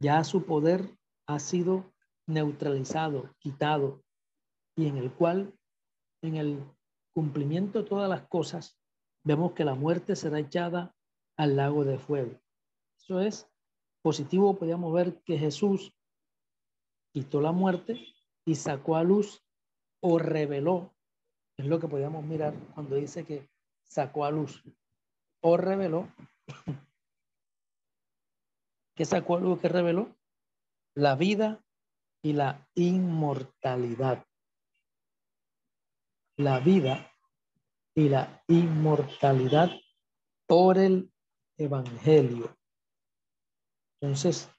[0.00, 0.96] ya su poder
[1.26, 1.92] ha sido
[2.26, 4.02] neutralizado, quitado,
[4.76, 5.52] y en el cual,
[6.22, 6.64] en el
[7.14, 8.78] cumplimiento de todas las cosas,
[9.24, 10.94] vemos que la muerte será echada
[11.36, 12.38] al lago de fuego.
[12.98, 13.50] Eso es
[14.02, 15.92] positivo, podríamos ver que Jesús
[17.12, 17.98] quitó la muerte
[18.44, 19.42] y sacó a luz
[20.00, 20.94] o reveló,
[21.56, 23.48] es lo que podíamos mirar cuando dice que
[23.84, 24.62] sacó a luz,
[25.40, 26.08] o reveló,
[28.94, 30.18] ¿qué sacó a luz que reveló?
[30.98, 31.64] la vida
[32.24, 34.26] y la inmortalidad.
[36.36, 37.12] La vida
[37.94, 39.70] y la inmortalidad
[40.48, 41.12] por el
[41.56, 42.56] Evangelio.
[44.00, 44.50] Entonces,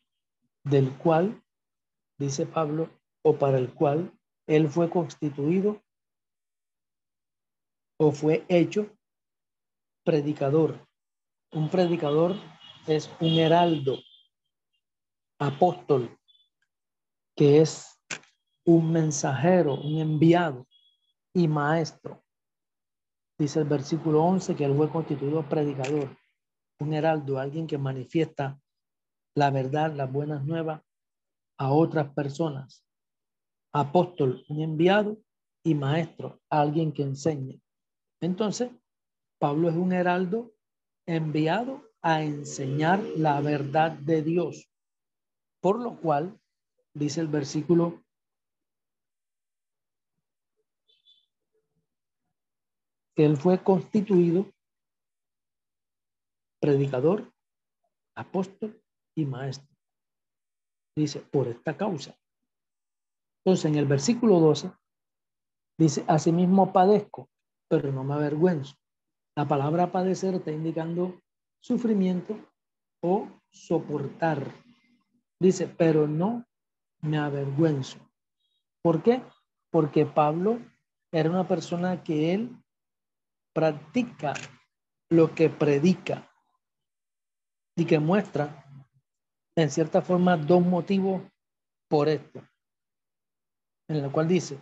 [0.63, 1.43] del cual,
[2.17, 2.89] dice Pablo,
[3.21, 4.17] o para el cual
[4.49, 5.79] él fue constituido
[7.99, 8.89] o fue hecho
[10.03, 10.87] predicador.
[11.51, 12.35] Un predicador
[12.87, 13.99] es un heraldo,
[15.37, 16.17] apóstol,
[17.35, 18.01] que es
[18.65, 20.67] un mensajero, un enviado
[21.31, 22.23] y maestro.
[23.37, 26.17] Dice el versículo 11 que él fue constituido predicador,
[26.79, 28.59] un heraldo, alguien que manifiesta
[29.35, 30.81] la verdad, las buenas nuevas
[31.59, 32.83] a otras personas.
[33.73, 35.17] Apóstol, un enviado
[35.63, 37.61] y maestro, alguien que enseñe.
[38.21, 38.71] Entonces,
[39.39, 40.53] Pablo es un heraldo
[41.05, 44.69] enviado a enseñar la verdad de Dios,
[45.61, 46.39] por lo cual,
[46.93, 48.03] dice el versículo
[53.15, 54.51] que él fue constituido
[56.59, 57.33] predicador,
[58.15, 58.81] apóstol
[59.15, 59.67] y maestro.
[60.95, 62.17] Dice, por esta causa.
[63.49, 64.71] Entonces, en el versículo 12,
[65.75, 67.31] dice, asimismo padezco,
[67.67, 68.75] pero no me avergüenzo.
[69.35, 71.19] La palabra padecer está indicando
[71.59, 72.37] sufrimiento
[73.01, 74.45] o soportar.
[75.39, 76.45] Dice, pero no
[77.01, 77.97] me avergüenzo.
[78.83, 79.23] ¿Por qué?
[79.71, 80.59] Porque Pablo
[81.11, 82.55] era una persona que él
[83.51, 84.35] practica
[85.09, 86.29] lo que predica
[87.75, 88.63] y que muestra
[89.55, 91.23] en cierta forma dos motivos
[91.87, 92.43] por esto,
[93.89, 94.57] en el cual dice,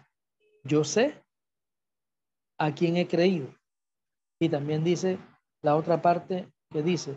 [0.63, 1.23] yo sé
[2.57, 3.53] a quién he creído.
[4.39, 5.19] Y también dice
[5.61, 7.15] la otra parte que dice,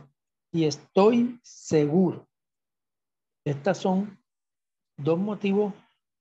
[0.52, 2.28] y estoy seguro.
[3.46, 4.22] Estas son
[4.98, 5.72] dos motivos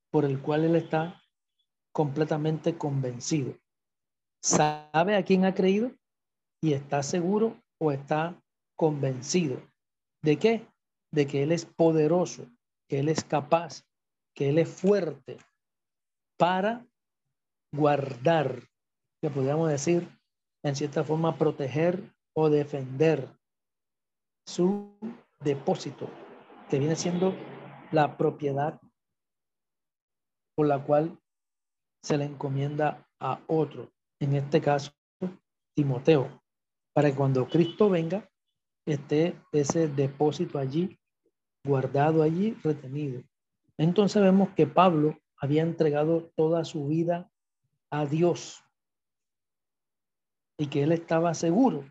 [0.09, 1.21] por el cual él está
[1.91, 3.53] completamente convencido.
[4.41, 5.91] Sabe a quién ha creído
[6.61, 8.41] y está seguro o está
[8.77, 9.61] convencido.
[10.21, 10.65] ¿De qué?
[11.11, 12.47] de que Él es poderoso,
[12.87, 13.83] que Él es capaz,
[14.35, 15.37] que Él es fuerte
[16.39, 16.87] para
[17.75, 18.63] guardar,
[19.21, 20.07] que podríamos decir,
[20.63, 22.01] en cierta forma, proteger
[22.33, 23.27] o defender
[24.47, 24.97] su
[25.41, 26.09] depósito,
[26.69, 27.35] que viene siendo
[27.91, 28.79] la propiedad
[30.55, 31.19] por la cual
[32.03, 34.91] se le encomienda a otro, en este caso
[35.75, 36.41] Timoteo,
[36.93, 38.29] para que cuando Cristo venga
[38.87, 40.97] esté ese depósito allí
[41.65, 43.21] guardado allí, retenido.
[43.77, 47.31] Entonces vemos que Pablo había entregado toda su vida
[47.89, 48.63] a Dios
[50.57, 51.85] y que él estaba seguro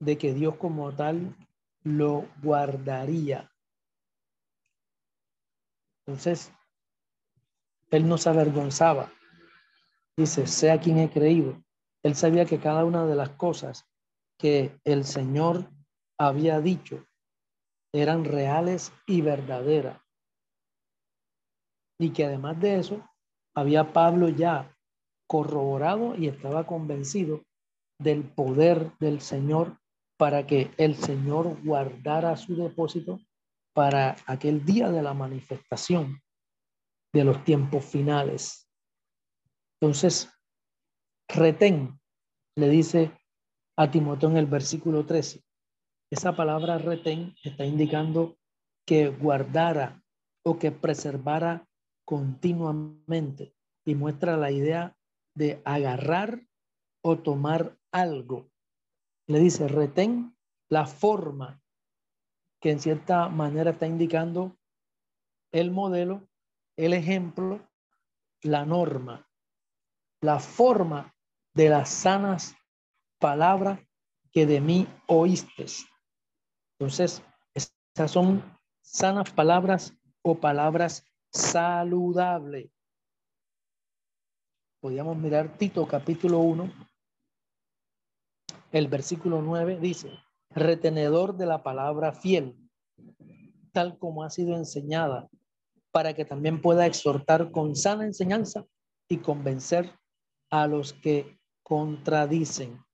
[0.00, 1.36] de que Dios como tal
[1.82, 3.50] lo guardaría.
[6.06, 6.52] Entonces,
[7.90, 9.12] él no se avergonzaba.
[10.16, 11.62] Dice, sea quien he creído.
[12.02, 13.86] Él sabía que cada una de las cosas
[14.38, 15.70] que el Señor
[16.18, 17.06] había dicho
[17.92, 20.03] eran reales y verdaderas.
[22.04, 23.08] Y que además de eso,
[23.56, 24.76] había Pablo ya
[25.26, 27.40] corroborado y estaba convencido
[27.98, 29.78] del poder del Señor
[30.18, 33.20] para que el Señor guardara su depósito
[33.72, 36.20] para aquel día de la manifestación
[37.14, 38.68] de los tiempos finales.
[39.80, 40.30] Entonces,
[41.26, 41.98] retén,
[42.54, 43.18] le dice
[43.78, 45.42] a Timoteo en el versículo 13,
[46.10, 48.36] esa palabra retén está indicando
[48.86, 50.02] que guardara
[50.44, 51.66] o que preservara
[52.04, 54.96] continuamente y muestra la idea
[55.34, 56.46] de agarrar
[57.02, 58.50] o tomar algo.
[59.26, 60.36] Le dice, retén
[60.68, 61.62] la forma
[62.60, 64.56] que en cierta manera está indicando
[65.52, 66.28] el modelo,
[66.76, 67.68] el ejemplo,
[68.42, 69.28] la norma,
[70.20, 71.14] la forma
[71.54, 72.56] de las sanas
[73.18, 73.80] palabras
[74.32, 75.66] que de mí oíste.
[76.78, 77.22] Entonces,
[77.54, 78.42] estas son
[78.82, 81.04] sanas palabras o palabras
[81.34, 82.70] saludables.
[84.80, 86.72] Podríamos mirar Tito capítulo 1,
[88.70, 90.10] el versículo 9 dice,
[90.50, 92.56] retenedor de la palabra fiel,
[93.72, 95.28] tal como ha sido enseñada,
[95.90, 98.64] para que también pueda exhortar con sana enseñanza
[99.08, 99.98] y convencer
[100.50, 102.84] a los que contradicen.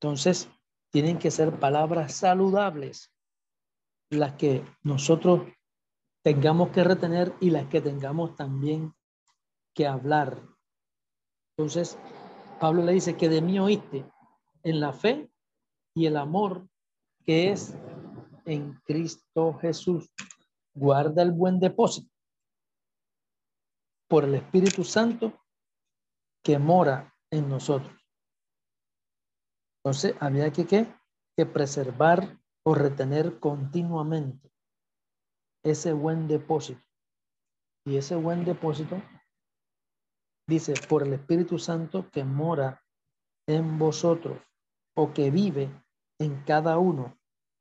[0.00, 0.48] Entonces,
[0.90, 3.12] tienen que ser palabras saludables
[4.10, 5.42] las que nosotros
[6.22, 8.94] tengamos que retener y las que tengamos también
[9.74, 10.40] que hablar.
[11.56, 11.98] Entonces,
[12.60, 14.08] Pablo le dice que de mí oíste
[14.62, 15.30] en la fe
[15.94, 16.68] y el amor
[17.24, 17.74] que es
[18.44, 20.12] en Cristo Jesús.
[20.74, 22.10] guarda el buen depósito
[24.08, 25.32] por el Espíritu Santo
[26.42, 27.92] que mora en nosotros.
[29.78, 30.94] Entonces, había que, ¿qué?
[31.36, 34.51] que preservar o retener continuamente
[35.62, 36.82] ese buen depósito.
[37.84, 39.02] Y ese buen depósito
[40.46, 42.82] dice, por el Espíritu Santo que mora
[43.46, 44.38] en vosotros
[44.94, 45.70] o que vive
[46.18, 47.18] en cada uno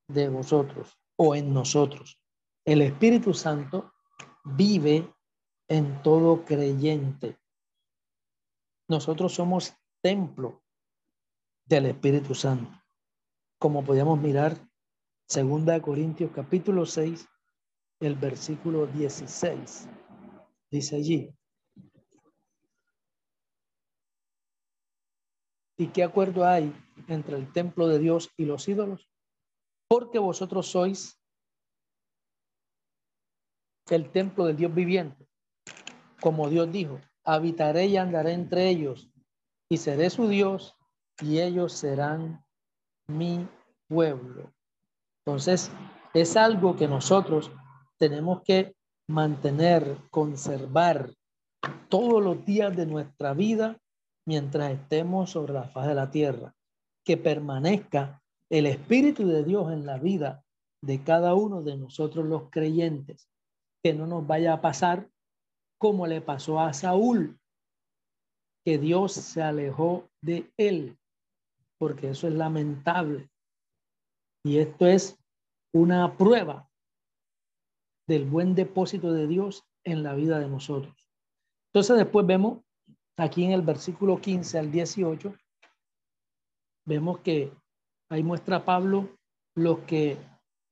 [0.07, 2.19] de vosotros o en nosotros.
[2.65, 3.91] El Espíritu Santo
[4.43, 5.11] vive
[5.67, 7.37] en todo creyente.
[8.89, 9.73] Nosotros somos
[10.03, 10.61] templo
[11.65, 12.71] del Espíritu Santo.
[13.59, 14.57] Como podíamos mirar,
[15.27, 17.27] segunda Corintios capítulo 6,
[18.01, 19.87] el versículo 16.
[20.69, 21.33] Dice allí,
[25.81, 26.71] ¿Y qué acuerdo hay
[27.07, 29.09] entre el templo de Dios y los ídolos?
[29.87, 31.19] Porque vosotros sois
[33.89, 35.27] el templo del Dios viviente.
[36.21, 39.09] Como Dios dijo, habitaré y andaré entre ellos
[39.69, 40.77] y seré su Dios
[41.19, 42.45] y ellos serán
[43.07, 43.47] mi
[43.87, 44.53] pueblo.
[45.25, 45.71] Entonces,
[46.13, 47.51] es algo que nosotros
[48.01, 48.75] tenemos que
[49.07, 51.13] mantener, conservar
[51.87, 53.77] todos los días de nuestra vida
[54.27, 56.55] mientras estemos sobre la faz de la tierra,
[57.05, 60.43] que permanezca el Espíritu de Dios en la vida
[60.83, 63.29] de cada uno de nosotros los creyentes,
[63.83, 65.07] que no nos vaya a pasar
[65.77, 67.39] como le pasó a Saúl,
[68.65, 70.97] que Dios se alejó de él,
[71.77, 73.29] porque eso es lamentable.
[74.43, 75.19] Y esto es
[75.71, 76.70] una prueba
[78.07, 80.95] del buen depósito de Dios en la vida de nosotros.
[81.73, 82.59] Entonces después vemos
[83.17, 85.33] aquí en el versículo 15 al 18,
[86.85, 87.51] vemos que
[88.09, 89.09] ahí muestra Pablo
[89.55, 90.17] los que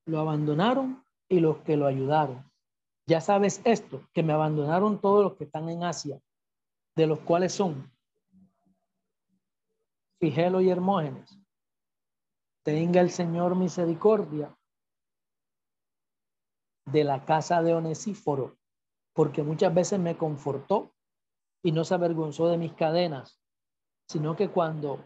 [0.05, 2.49] lo abandonaron y los que lo ayudaron.
[3.07, 6.19] Ya sabes esto, que me abandonaron todos los que están en Asia,
[6.95, 7.91] de los cuales son
[10.19, 11.39] Figelo y Hermógenes.
[12.63, 14.55] Tenga el Señor misericordia
[16.91, 18.57] de la casa de Onesíforo,
[19.13, 20.93] porque muchas veces me confortó
[21.63, 23.39] y no se avergonzó de mis cadenas,
[24.07, 25.03] sino que cuando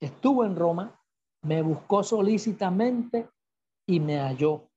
[0.00, 1.00] estuvo en Roma,
[1.42, 3.28] me buscó solícitamente
[3.86, 4.68] y me halló.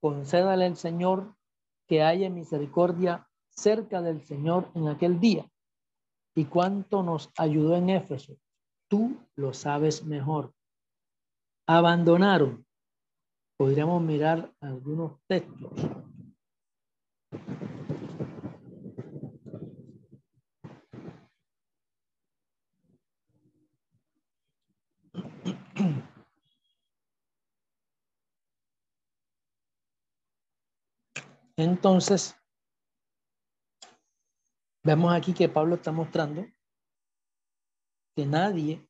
[0.00, 1.34] Concédale al Señor
[1.86, 5.50] que haya misericordia cerca del Señor en aquel día.
[6.34, 8.36] Y cuánto nos ayudó en Éfeso,
[8.88, 10.52] tú lo sabes mejor.
[11.66, 12.64] Abandonaron.
[13.58, 15.72] Podríamos mirar algunos textos.
[31.56, 32.36] Entonces,
[34.84, 36.46] vemos aquí que Pablo está mostrando
[38.14, 38.88] que nadie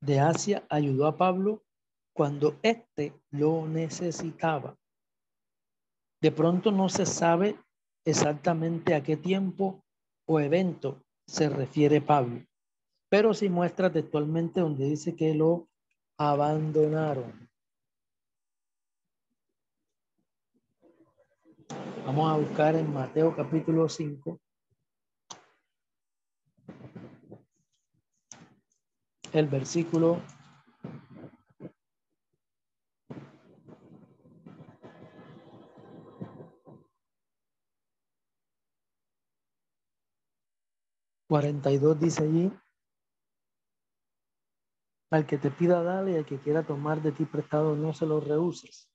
[0.00, 1.64] de Asia ayudó a Pablo
[2.18, 4.76] cuando éste lo necesitaba.
[6.20, 7.56] De pronto no se sabe
[8.04, 9.84] exactamente a qué tiempo
[10.26, 12.44] o evento se refiere Pablo,
[13.08, 15.68] pero sí muestra textualmente donde dice que lo
[16.18, 17.48] abandonaron.
[22.04, 24.40] Vamos a buscar en Mateo capítulo 5.
[29.32, 30.20] El versículo
[41.28, 42.50] Cuarenta y dos dice allí,
[45.10, 48.06] al que te pida dale y al que quiera tomar de ti prestado no se
[48.06, 48.90] lo rehuses.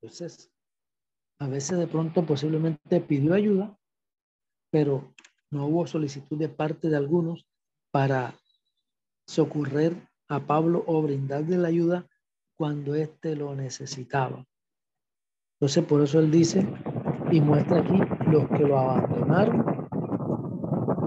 [0.00, 0.50] Entonces,
[1.38, 3.78] a veces de pronto posiblemente pidió ayuda,
[4.70, 5.14] pero
[5.50, 7.46] no hubo solicitud de parte de algunos
[7.90, 8.34] para
[9.26, 12.08] socorrer a Pablo o brindarle la ayuda
[12.56, 14.46] cuando éste lo necesitaba.
[15.58, 16.66] Entonces, por eso él dice
[17.30, 17.98] y muestra aquí
[18.30, 19.63] los que lo abandonaron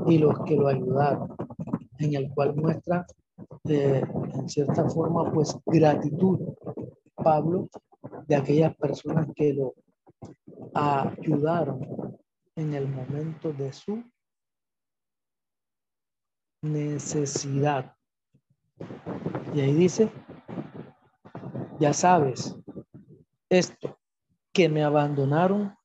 [0.08, 1.36] y los que lo ayudaron,
[1.99, 3.05] en el cual muestra
[3.64, 6.39] de, en cierta forma, pues gratitud,
[7.16, 7.68] Pablo,
[8.28, 9.74] de aquellas personas que lo
[10.74, 12.18] ayudaron
[12.55, 14.03] en el momento de su
[16.62, 17.95] necesidad.
[19.53, 20.12] Y ahí dice,
[21.80, 22.55] ya sabes,
[23.49, 23.97] esto,
[24.53, 25.76] que me abandonaron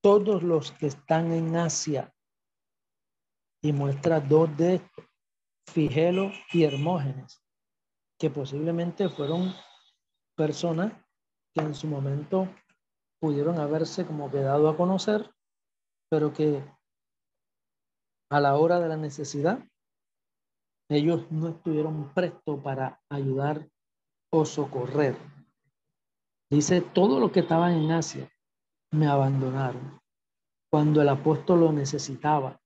[0.00, 2.12] todos los que están en Asia.
[3.62, 4.80] Y muestra dos de
[5.66, 7.42] Figelo y Hermógenes,
[8.18, 9.54] que posiblemente fueron
[10.36, 10.92] personas
[11.54, 12.48] que en su momento
[13.20, 15.30] pudieron haberse como quedado a conocer,
[16.10, 16.64] pero que
[18.30, 19.62] a la hora de la necesidad,
[20.88, 23.68] ellos no estuvieron prestos para ayudar
[24.30, 25.16] o socorrer.
[26.50, 28.30] Dice, todo lo que estaban en Asia
[28.90, 30.00] me abandonaron
[30.70, 32.58] cuando el apóstol lo necesitaba.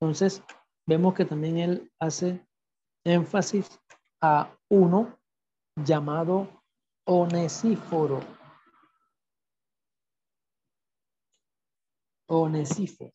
[0.00, 0.44] Entonces,
[0.86, 2.46] vemos que también él hace
[3.04, 3.80] énfasis
[4.22, 5.18] a uno
[5.76, 6.62] llamado
[7.04, 8.20] Onesíforo.
[12.28, 13.12] Onesíforo.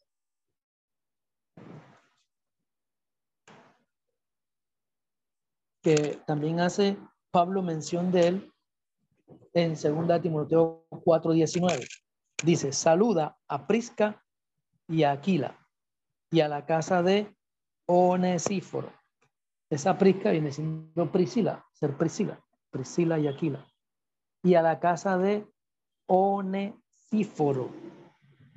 [5.81, 6.97] Que también hace
[7.31, 8.53] Pablo mención de él
[9.53, 11.87] en 2 Timoteo 4:19.
[12.43, 14.21] Dice, saluda a Prisca
[14.87, 15.62] y a Aquila
[16.33, 17.31] y a la casa de
[17.85, 18.91] Onesíforo.
[19.69, 23.63] Esa Prisca viene siendo Priscila, ser Priscila, Priscila y Aquila.
[24.41, 25.45] Y a la casa de
[26.07, 27.69] Onesíforo.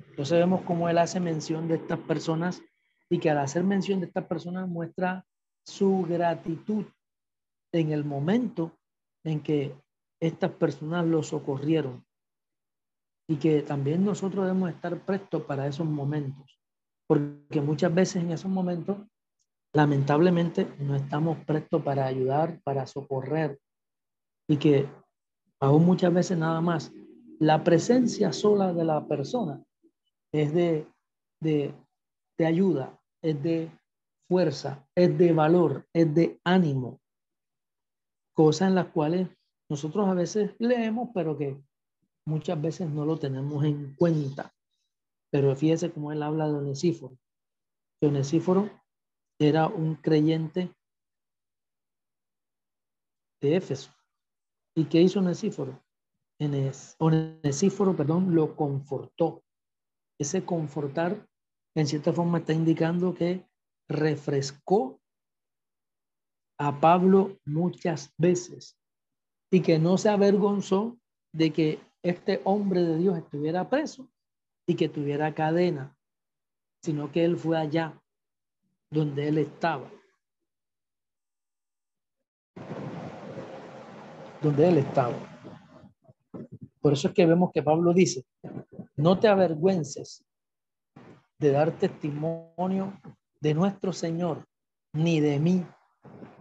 [0.09, 2.63] Entonces vemos cómo él hace mención de estas personas
[3.11, 5.23] y que al hacer mención de estas personas muestra
[5.63, 6.85] su gratitud
[7.71, 8.75] en el momento
[9.23, 9.75] en que
[10.19, 12.03] estas personas lo socorrieron
[13.27, 16.56] y que también nosotros debemos estar prestos para esos momentos,
[17.07, 18.97] porque muchas veces en esos momentos,
[19.73, 23.59] lamentablemente, no estamos prestos para ayudar, para socorrer
[24.47, 24.87] y que
[25.59, 26.91] aún muchas veces nada más
[27.39, 29.63] la presencia sola de la persona
[30.31, 30.87] es de,
[31.41, 31.73] de,
[32.37, 33.71] de ayuda, es de
[34.27, 36.99] fuerza, es de valor, es de ánimo,
[38.33, 39.29] cosas en las cuales
[39.69, 41.61] nosotros a veces leemos, pero que
[42.25, 44.53] muchas veces no lo tenemos en cuenta.
[45.31, 47.17] Pero fíjese cómo él habla de Onesíforo.
[48.01, 48.69] Onesíforo
[49.39, 50.73] era un creyente
[53.41, 53.91] de Éfeso.
[54.75, 55.83] ¿Y qué hizo Onesíforo?
[56.99, 59.43] Onesíforo, perdón, lo confortó.
[60.19, 61.27] Ese confortar,
[61.75, 63.47] en cierta forma, está indicando que
[63.89, 64.99] refrescó
[66.59, 68.77] a Pablo muchas veces
[69.51, 70.97] y que no se avergonzó
[71.33, 74.09] de que este hombre de Dios estuviera preso
[74.67, 75.97] y que tuviera cadena,
[76.81, 77.99] sino que él fue allá
[78.91, 79.89] donde él estaba.
[84.41, 85.15] Donde él estaba.
[86.81, 88.25] Por eso es que vemos que Pablo dice,
[88.97, 90.23] no te avergüences
[91.39, 92.99] de dar testimonio
[93.39, 94.45] de nuestro Señor,
[94.93, 95.65] ni de mí,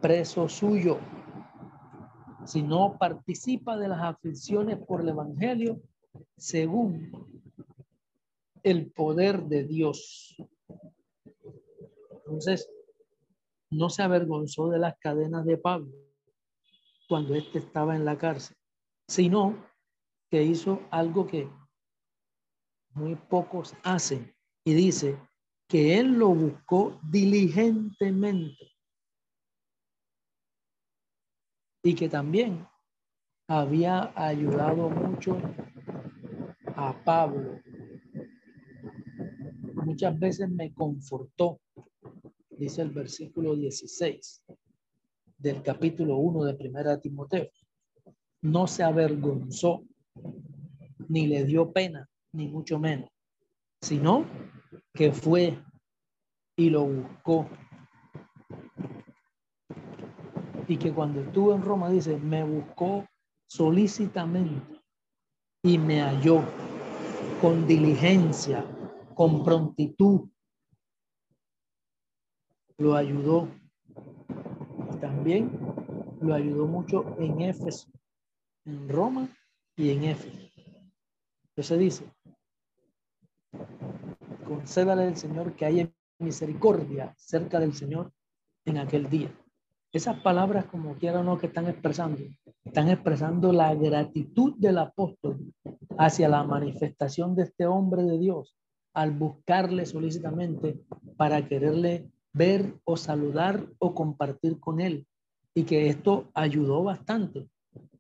[0.01, 0.99] preso suyo,
[2.45, 5.81] sino participa de las aflicciones por el Evangelio
[6.37, 7.11] según
[8.67, 10.37] el poder de Dios.
[12.11, 12.69] Entonces,
[13.71, 15.95] no se avergonzó de las cadenas de Pablo
[17.09, 18.57] cuando éste estaba en la cárcel,
[19.07, 19.57] sino
[20.33, 21.49] que hizo algo que
[22.91, 25.17] muy pocos hacen y dice
[25.69, 28.73] que él lo buscó diligentemente
[31.85, 32.67] y que también
[33.47, 35.41] había ayudado mucho
[36.75, 37.61] a Pablo.
[39.87, 41.61] Muchas veces me confortó,
[42.51, 44.43] dice el versículo 16
[45.39, 47.47] del capítulo 1 de Primera Timoteo.
[48.43, 49.85] No se avergonzó,
[51.07, 53.09] ni le dio pena, ni mucho menos,
[53.81, 54.27] sino
[54.93, 55.57] que fue
[56.57, 57.49] y lo buscó
[60.67, 63.07] y que cuando estuvo en Roma, dice, me buscó
[63.47, 64.81] solícitamente
[65.63, 66.43] y me halló
[67.41, 68.65] con diligencia,
[69.17, 70.29] con prontitud.
[72.77, 73.49] Lo ayudó.
[75.01, 75.59] También
[76.21, 77.89] lo ayudó mucho en Éfeso,
[78.67, 79.29] en Roma
[79.75, 80.39] y en Éfeso.
[81.49, 82.13] Entonces dice,
[84.47, 88.13] concédale al Señor que haya misericordia cerca del Señor
[88.67, 89.35] en aquel día.
[89.93, 92.23] Esas palabras, como quiera o no, que están expresando,
[92.65, 95.39] están expresando la gratitud del apóstol
[95.97, 98.55] hacia la manifestación de este hombre de Dios
[98.97, 100.81] al buscarle solícitamente
[101.19, 105.07] para quererle ver o saludar o compartir con él.
[105.55, 107.47] Y que esto ayudó bastante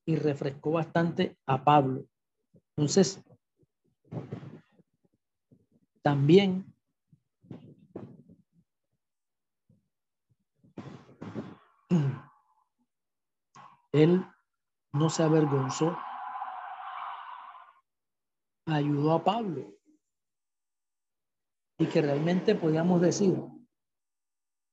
[0.07, 2.07] y refrescó bastante a Pablo.
[2.77, 3.23] Entonces,
[6.03, 6.65] también
[13.93, 14.27] Él
[14.93, 15.97] no se avergonzó,
[18.67, 19.76] ayudó a Pablo.
[21.79, 23.35] Y que realmente podíamos decir,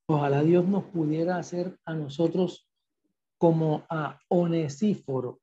[0.07, 2.69] ojalá Dios nos pudiera hacer a nosotros
[3.37, 5.39] como a Onesíforo.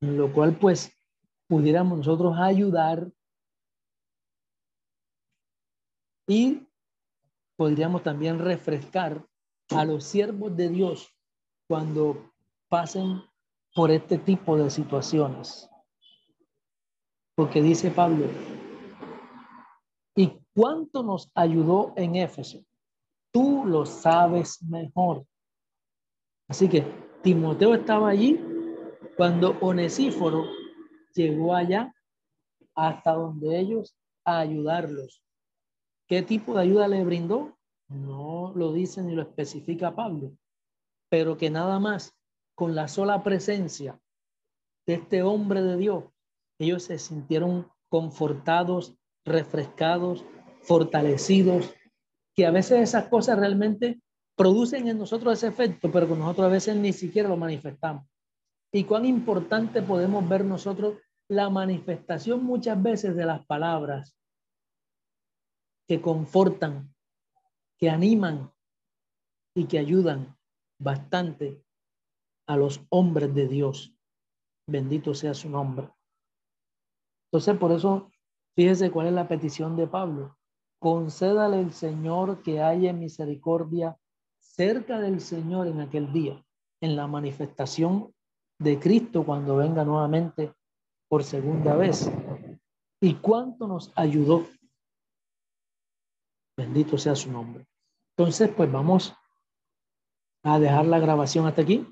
[0.00, 0.92] lo cual pues
[1.48, 3.10] pudiéramos nosotros ayudar
[6.26, 6.66] y
[7.56, 9.26] podríamos también refrescar
[9.70, 11.08] a los siervos de Dios
[11.66, 12.30] cuando
[12.68, 13.22] pasen
[13.74, 15.68] por este tipo de situaciones.
[17.34, 18.53] Porque dice Pablo, ¿y
[20.54, 22.64] cuánto nos ayudó en Éfeso?
[23.32, 25.26] Tú lo sabes mejor.
[26.48, 26.84] Así que
[27.22, 28.40] Timoteo estaba allí
[29.16, 30.44] cuando Onesíforo
[31.14, 31.94] llegó allá
[32.74, 35.22] hasta donde ellos a ayudarlos.
[36.06, 37.56] ¿Qué tipo de ayuda le brindó?
[37.88, 40.32] No lo dice ni lo especifica Pablo,
[41.08, 42.14] pero que nada más
[42.54, 44.00] con la sola presencia
[44.86, 46.04] de este hombre de Dios,
[46.58, 50.24] ellos se sintieron confortados, refrescados,
[50.64, 51.74] fortalecidos,
[52.34, 54.00] que a veces esas cosas realmente
[54.36, 58.06] producen en nosotros ese efecto, pero que nosotros a veces ni siquiera lo manifestamos.
[58.72, 60.98] Y cuán importante podemos ver nosotros
[61.28, 64.16] la manifestación muchas veces de las palabras
[65.86, 66.92] que confortan,
[67.78, 68.52] que animan
[69.54, 70.36] y que ayudan
[70.80, 71.62] bastante
[72.46, 73.94] a los hombres de Dios.
[74.66, 75.88] Bendito sea su nombre.
[77.30, 78.10] Entonces, por eso,
[78.56, 80.36] fíjese cuál es la petición de Pablo.
[80.84, 83.96] Concédale el Señor que haya misericordia
[84.38, 86.44] cerca del Señor en aquel día,
[86.82, 88.12] en la manifestación
[88.58, 90.52] de Cristo cuando venga nuevamente
[91.08, 92.10] por segunda vez.
[93.00, 94.46] ¿Y cuánto nos ayudó?
[96.54, 97.64] Bendito sea su nombre.
[98.18, 99.14] Entonces, pues vamos
[100.42, 101.86] a dejar la grabación hasta aquí.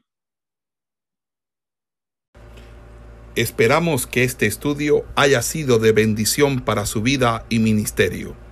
[3.37, 8.52] Esperamos que este estudio haya sido de bendición para su vida y ministerio.